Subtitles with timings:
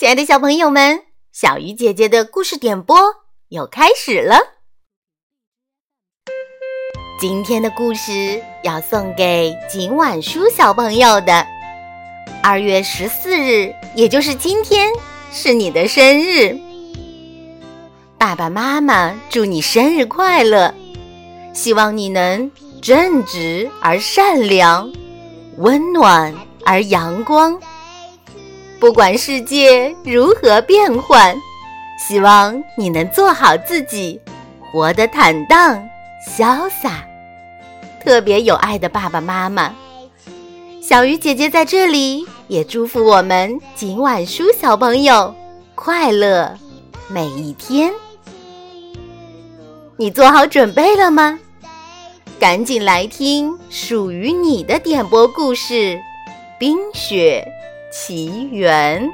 [0.00, 2.96] 亲爱的小朋友们，小鱼姐姐的故事点播
[3.50, 4.38] 又开始了。
[7.20, 11.46] 今天的故事要送给景晚书小朋友的。
[12.42, 14.90] 二月十四日，也就是今天，
[15.30, 16.58] 是你的生日。
[18.16, 20.74] 爸爸妈妈祝你生日快乐，
[21.52, 24.90] 希望你能正直而善良，
[25.58, 27.60] 温暖而阳光。
[28.80, 31.36] 不管世界如何变幻，
[31.98, 34.18] 希望你能做好自己，
[34.72, 35.86] 活得坦荡
[36.26, 37.06] 潇洒。
[38.02, 39.74] 特别有爱的爸爸妈妈，
[40.82, 45.34] 小鱼姐姐在这里也祝福我们今晚书小朋友
[45.74, 46.56] 快乐
[47.06, 47.92] 每一天。
[49.98, 51.38] 你做好准备了吗？
[52.38, 55.74] 赶紧来听属于你的点播故事
[56.58, 57.46] 《冰雪》。
[57.92, 59.10] 奇缘。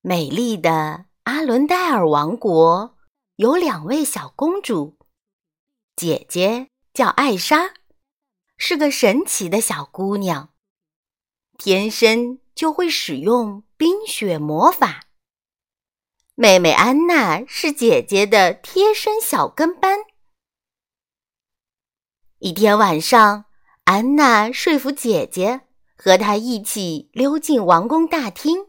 [0.00, 2.96] 美丽的阿伦戴尔王国
[3.34, 4.96] 有两位小公主，
[5.96, 7.74] 姐姐叫艾莎，
[8.56, 10.50] 是个神奇的小姑娘，
[11.58, 15.06] 天生就会使用冰雪魔法。
[16.36, 19.98] 妹妹安娜是姐姐的贴身小跟班。
[22.38, 23.46] 一天晚上，
[23.84, 25.62] 安娜说服姐姐
[25.96, 28.66] 和她一起溜进王宫大厅。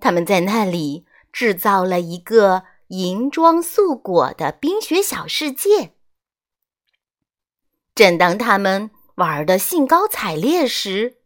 [0.00, 5.94] 他们在那里制造了一个银装素裹的冰雪小世界。
[7.94, 11.18] 正当他们玩的兴高采烈时，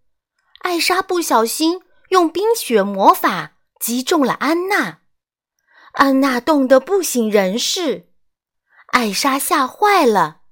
[0.58, 4.98] 艾莎不小心用冰雪魔法击中了安娜，
[5.92, 8.10] 安娜冻得不省人事，
[8.88, 10.42] 艾莎吓坏了。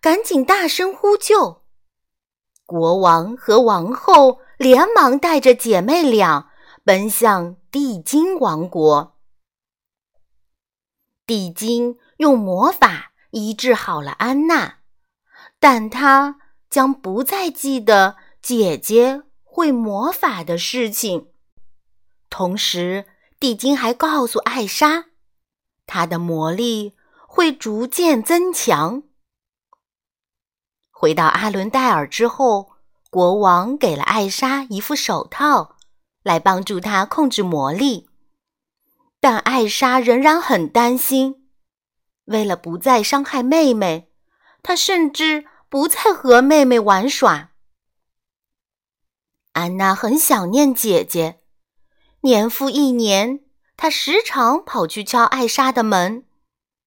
[0.00, 1.62] 赶紧大声呼救！
[2.64, 6.50] 国王和王后连忙带着姐妹俩
[6.84, 9.18] 奔向地精王国。
[11.26, 14.78] 地精用魔法医治好了安娜，
[15.58, 16.38] 但她
[16.70, 21.28] 将不再记得姐姐会魔法的事情。
[22.30, 23.04] 同时，
[23.38, 25.08] 地精还告诉艾莎，
[25.86, 26.96] 她的魔力
[27.28, 29.02] 会逐渐增强。
[31.00, 32.72] 回到阿伦戴尔之后，
[33.08, 35.76] 国王给了艾莎一副手套，
[36.22, 38.10] 来帮助她控制魔力。
[39.18, 41.48] 但艾莎仍然很担心，
[42.26, 44.12] 为了不再伤害妹妹，
[44.62, 47.52] 她甚至不再和妹妹玩耍。
[49.52, 51.40] 安娜很想念姐姐，
[52.20, 53.40] 年复一年，
[53.74, 56.26] 她时常跑去敲艾莎的门，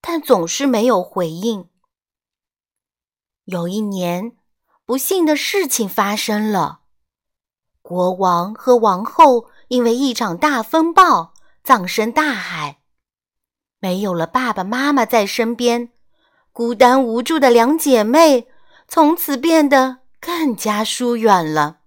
[0.00, 1.68] 但总是没有回应。
[3.44, 4.36] 有一年，
[4.86, 6.80] 不幸的事情发生了。
[7.82, 12.80] 国王和王后因为一场大风暴葬身大海，
[13.80, 15.90] 没有了爸爸妈妈在身边，
[16.52, 18.48] 孤单无助的两姐妹
[18.88, 21.80] 从此变得更加疏远了。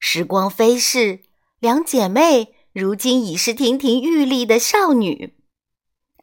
[0.00, 1.20] 时光飞逝，
[1.60, 5.36] 两姐妹如今已是亭亭玉立的少女。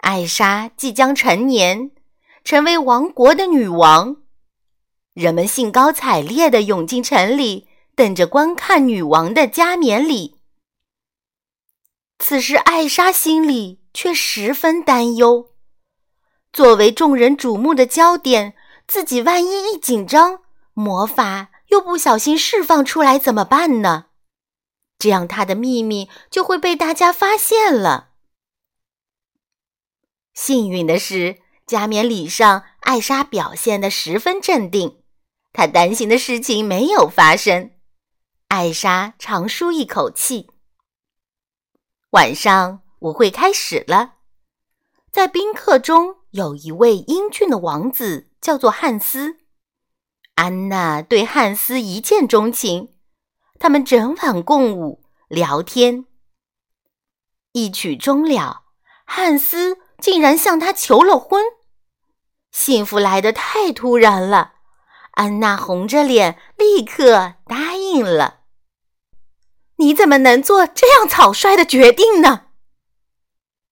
[0.02, 1.92] 艾莎即将成年。
[2.44, 4.18] 成为王国的女王，
[5.14, 10.38] 人们兴高采烈地涌进城里，等着观看女王的加冕礼。
[12.18, 15.52] 此时，艾莎心里却十分担忧：
[16.52, 18.56] 作为众人瞩目的焦点，
[18.88, 20.42] 自己万一一紧张，
[20.74, 24.08] 魔法又不小心释放出来怎么办呢？
[24.98, 28.10] 这样，她的秘密就会被大家发现了。
[30.34, 31.41] 幸运的是。
[31.72, 35.02] 加冕礼上，艾莎表现得十分镇定，
[35.54, 37.72] 她担心的事情没有发生。
[38.50, 40.50] 艾莎长舒一口气。
[42.10, 44.16] 晚上舞会开始了，
[45.10, 49.38] 在宾客中有一位英俊的王子，叫做汉斯。
[50.36, 52.96] 安娜对汉斯一见钟情，
[53.60, 56.06] 他们整晚共舞聊天。
[57.54, 58.64] 一曲终了，
[59.06, 61.42] 汉斯竟然向她求了婚。
[62.52, 64.54] 幸福来得太突然了，
[65.12, 68.42] 安娜红着脸，立刻答应了。
[69.78, 72.48] 你怎么能做这样草率的决定呢？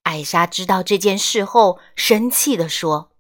[0.04, 3.12] 艾莎知道这件事后，生气地说。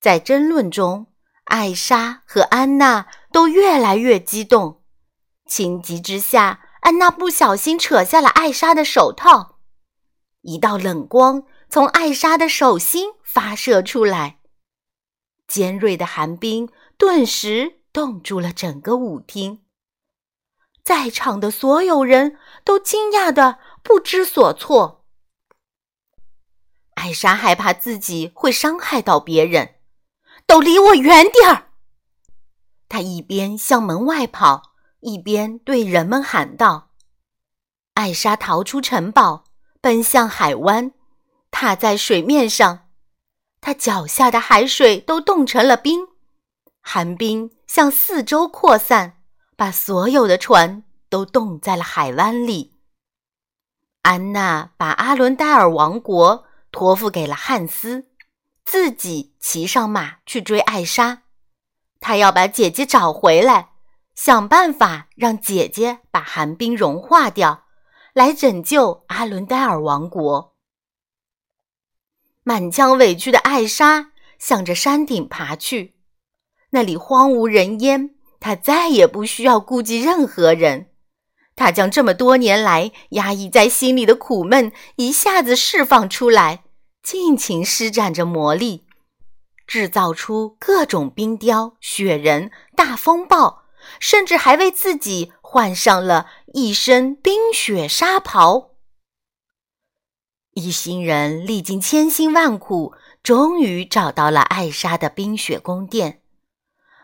[0.00, 1.06] 在争论中，
[1.44, 4.82] 艾莎和安娜都越来越激动，
[5.46, 9.60] 情急之下，安娜不小心扯下了艾莎的手套，
[10.42, 13.14] 一道冷光从艾莎的手心。
[13.24, 14.38] 发射出来，
[15.48, 19.64] 尖锐的寒冰顿时冻住了整个舞厅。
[20.84, 25.04] 在场的所有人都惊讶的不知所措。
[26.94, 29.74] 艾莎害怕自己会伤害到别人，
[30.46, 31.72] 都离我远点儿！
[32.88, 36.92] 她一边向门外跑，一边对人们喊道
[37.94, 39.42] ：“艾莎逃出城堡，
[39.80, 40.92] 奔向海湾，
[41.56, 42.88] 踏在水面上，
[43.60, 46.08] 他脚下的海水都冻成了冰，
[46.80, 49.20] 寒冰向四周扩散。”
[49.56, 52.80] 把所有的船都冻在了海湾里。
[54.02, 58.08] 安娜把阿伦戴尔王国托付给了汉斯，
[58.64, 61.22] 自己骑上马去追艾莎。
[62.00, 63.70] 她要把姐姐找回来，
[64.16, 67.66] 想办法让姐姐把寒冰融化掉，
[68.12, 70.53] 来拯救阿伦戴尔王国。
[72.44, 75.94] 满腔委屈的艾莎向着山顶爬去，
[76.70, 78.10] 那里荒无人烟。
[78.38, 80.90] 她再也不需要顾及任何人，
[81.56, 86.64] 她将这么多年来压抑在心里的苦闷一下子释放出来，
[87.02, 88.84] 尽情施展着魔力，
[89.66, 93.62] 制造出各种冰雕、雪人、大风暴，
[93.98, 98.73] 甚至还为自己换上了一身冰雪纱袍。
[100.54, 106.22] 一行人历经千辛万苦，终于找到了艾莎的冰雪宫殿。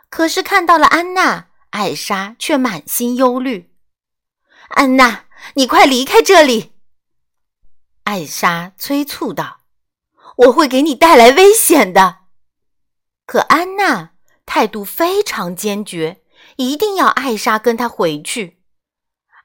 [0.09, 3.73] 可是看到了安娜，艾莎却满心忧虑。
[4.69, 5.25] 安娜，
[5.55, 6.73] 你快离开这里！
[8.05, 9.63] 艾莎催促道
[10.47, 12.19] ：“我会给你带来危险的。”
[13.27, 14.13] 可安娜
[14.47, 16.23] 态度非常坚决，
[16.57, 18.60] 一定要艾莎跟她回去。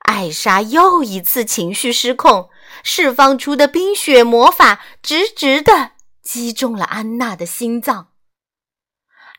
[0.05, 2.49] 艾莎又一次情绪失控，
[2.83, 5.91] 释放出的冰雪魔法直直的
[6.21, 8.09] 击中了安娜的心脏。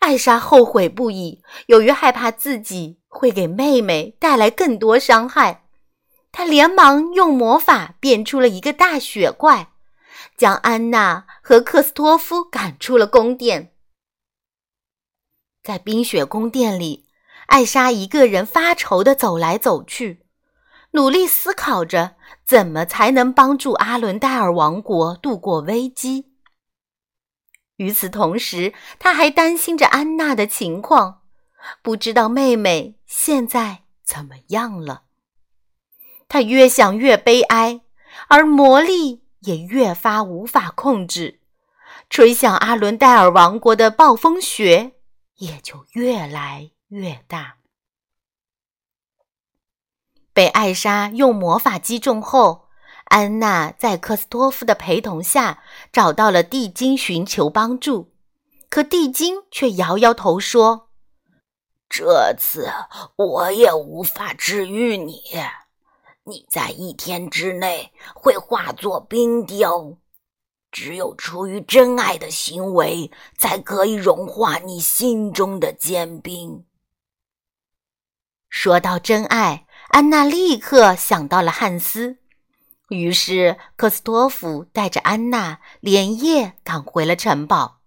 [0.00, 5.64] 艾莎后悔不已，由于害怕自己会给妹妹带来更多伤害，
[6.30, 9.72] 她连忙用魔法变出了一个大雪怪，
[10.36, 13.72] 将安娜和克斯托夫赶出了宫殿。
[15.62, 17.06] 在冰雪宫殿里，
[17.46, 20.25] 艾莎一个人发愁地走来走去，
[20.92, 26.32] 努力思考着怎么才能帮助阿伦戴尔王国度过危机。
[27.76, 31.22] 与此同时，他还担心着安娜的情况，
[31.82, 35.02] 不知道妹妹现在怎么样了。
[36.28, 37.82] 他越想越悲哀，
[38.28, 41.40] 而魔力也越发无法控制，
[42.08, 44.92] 吹向阿伦戴尔王国的暴风雪
[45.36, 47.56] 也就越来越大。
[50.36, 52.68] 被艾莎用魔法击中后。
[53.06, 58.12] 安娜在克斯托夫的陪同下找到了地精，寻求帮助。
[58.68, 60.90] 可地精却摇摇头说
[61.88, 62.70] ：“这次
[63.16, 65.22] 我也无法治愈你，
[66.24, 69.96] 你在一天之内会化作冰雕。
[70.70, 76.66] 只有出于真爱的行为，才可以融化你心中的坚冰。”
[78.50, 79.65] 说到真爱，
[79.96, 82.18] 安娜立刻想到了汉斯。
[82.90, 87.78] 于是，克斯托夫带着安娜连夜赶回了城堡。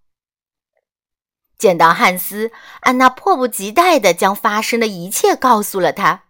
[1.56, 6.24] 见到汉斯，安娜迫不及待地将发生的一切告诉了他。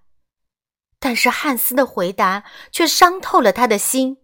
[0.99, 4.19] 但是汉斯的回答却伤透了他的心：“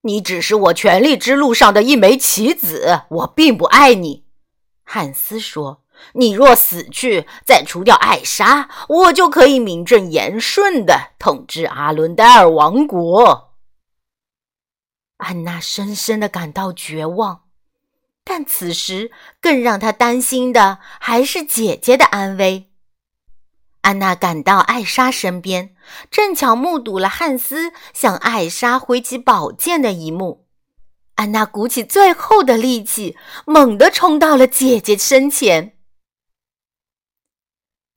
[0.00, 4.24] 你只是我权力之路上的一枚棋子，我并不爱你。”
[4.82, 5.82] 汉斯说。
[6.14, 13.54] 你若死去，再除掉艾莎，我就可以名正言顺的统治阿伦戴尔王国。
[15.18, 17.42] 安娜深深的感到绝望，
[18.24, 22.68] 但此时更让她担心的还是姐姐的安危。
[23.82, 25.74] 安娜赶到艾莎身边，
[26.10, 30.46] 正巧目睹了汉斯向艾莎挥起宝剑的一幕。
[31.16, 35.76] 安娜鼓起最后的力气，猛地冲到了姐姐身前。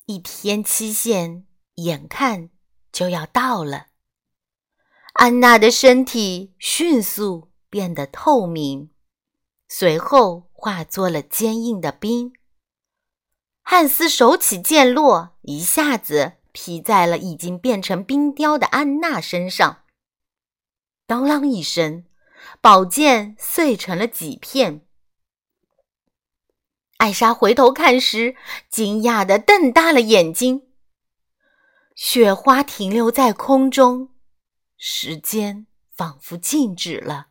[0.07, 2.51] 一天期限眼看
[2.91, 3.87] 就要到了，
[5.13, 8.91] 安娜的身体迅速变得透明，
[9.67, 12.33] 随后化作了坚硬的冰。
[13.63, 19.85] 汉斯手起剑落，一下子劈在了已经变成冰雕的安娜身上。
[21.07, 22.05] 当啷一声，
[22.61, 24.84] 宝剑碎成了几片。
[26.97, 28.35] 艾莎回头看时，
[28.69, 30.63] 惊讶的瞪大了眼睛。
[31.95, 34.09] 雪花停留在空中，
[34.77, 37.27] 时间仿佛静止了。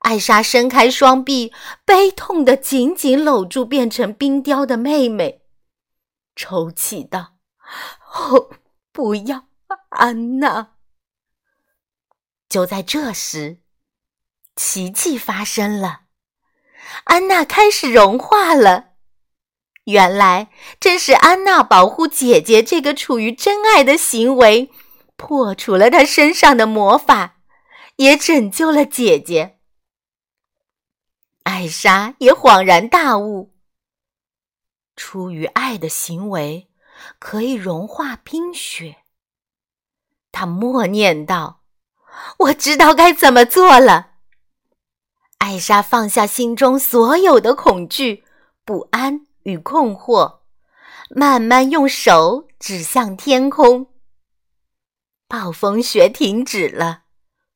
[0.00, 1.52] 艾莎伸开双臂，
[1.84, 5.42] 悲痛地紧紧搂住变成冰雕的妹妹，
[6.36, 7.36] 抽泣道
[8.14, 8.50] ：“哦，
[8.92, 9.48] 不要，
[9.90, 10.74] 安娜！”
[12.48, 13.60] 就在这时，
[14.54, 16.05] 奇迹发生了，
[17.04, 18.90] 安娜开始融化了。
[19.84, 20.50] 原来，
[20.80, 24.70] 正是安娜保护姐姐这个处于真爱的行为，
[25.16, 27.36] 破除了她身上的魔法，
[27.96, 29.58] 也拯救了姐姐。
[31.44, 33.54] 艾莎也恍然大悟：
[34.96, 36.68] 出于爱的行为
[37.20, 38.96] 可以融化冰雪。
[40.32, 41.60] 她默念道
[42.38, 44.14] ：“我知道该怎么做了。”
[45.38, 48.24] 艾莎放下心中所有的恐惧、
[48.64, 49.26] 不安。
[49.46, 50.38] 与困惑，
[51.08, 53.86] 慢慢用手指向天空。
[55.28, 57.02] 暴风雪停止了，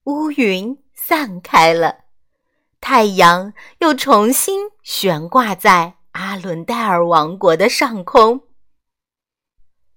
[0.04, 2.04] 乌云散开了，
[2.80, 8.42] 太阳又重新悬挂在阿伦戴尔王国的上空。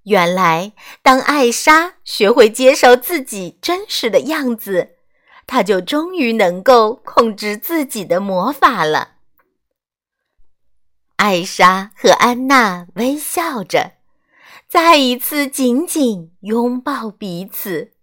[0.05, 0.73] 原来，
[1.03, 4.95] 当艾莎学会接受自己真实的样子，
[5.45, 9.17] 他就终于能够控制自己的魔法了。
[11.17, 13.93] 艾莎和安娜微笑着，
[14.67, 17.93] 再一次紧紧拥抱彼此。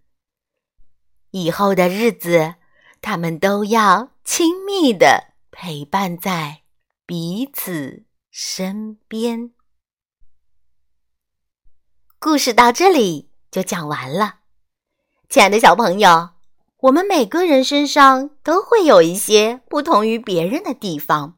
[1.30, 2.54] 以后的日子，
[3.02, 6.62] 他们都要亲密的陪伴在
[7.04, 9.52] 彼此身边。
[12.18, 14.40] 故事到这里就讲完了，
[15.28, 16.30] 亲爱的小朋友，
[16.82, 21.36] 我们每个人身上都会有一些不同于别人的地方，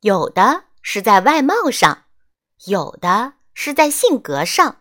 [0.00, 0.64] 有的。
[0.82, 2.04] 是在外貌上，
[2.64, 4.78] 有的是在性格上。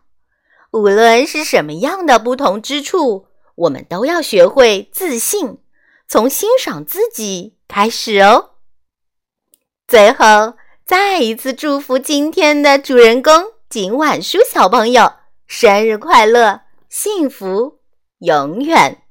[0.72, 5.58] 无论是什么样的不同之处，我们都要学会自信，
[6.08, 8.52] 从欣赏自己开始哦。
[9.90, 10.54] 最后，
[10.86, 13.34] 再一次祝福今天的主人公
[13.70, 15.12] 景晚书小朋友
[15.48, 17.80] 生日快乐，幸福
[18.20, 19.04] 永远。